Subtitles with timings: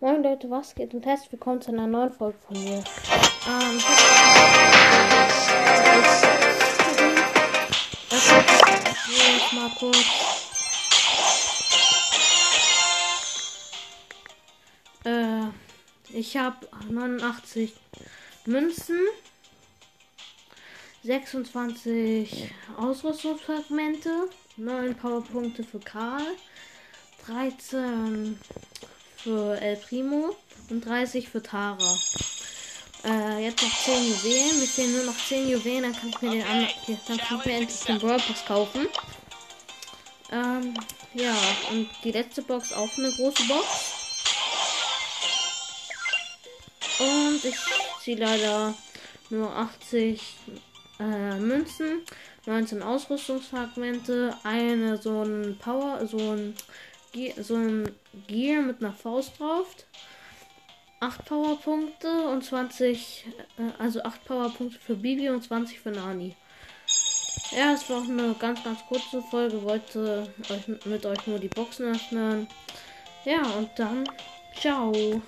[0.00, 2.84] Moin Leute, was geht und herzlich willkommen zu einer neuen Folge von mir.
[3.48, 3.78] Ähm,
[9.36, 9.72] ich mal.
[15.04, 17.74] Äh, ich habe 89
[18.46, 19.00] Münzen,
[21.02, 24.28] 26 Ausrüstungsfragmente,
[24.58, 26.22] 9 Powerpunkte für Karl,
[27.26, 28.38] 13
[29.28, 30.34] für El Primo
[30.70, 31.98] und 30 für Tara.
[33.04, 34.58] Äh, jetzt noch 10 Juwelen.
[34.58, 36.68] Mir fehlen nur noch 10 Juwelen, dann kann ich mir den anderen,
[37.06, 38.86] dann kann ich mir endlich den Brawl Pass kaufen.
[40.32, 40.72] Ähm,
[41.12, 41.36] ja,
[41.70, 43.66] und die letzte Box auch eine große Box.
[46.98, 47.56] Und ich
[48.02, 48.74] ziehe leider
[49.28, 50.22] nur 80
[51.00, 52.00] äh, Münzen,
[52.46, 56.54] 19 Ausrüstungsfragmente, eine so ein Power, so ein
[57.40, 57.90] so ein
[58.26, 59.74] Gear mit einer Faust drauf.
[61.00, 63.26] 8 Powerpunkte und 20,
[63.58, 66.34] äh, also 8 Powerpunkte für Bibi und 20 für Nani.
[67.52, 69.62] Ja, es war auch eine ganz, ganz kurze Folge.
[69.62, 72.48] Wollte euch mit euch nur die Boxen öffnen.
[73.24, 74.04] Ja, und dann
[74.60, 75.22] ciao.